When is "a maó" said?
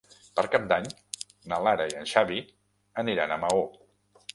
3.37-3.67